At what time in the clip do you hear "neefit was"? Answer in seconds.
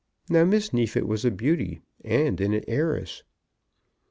0.73-1.25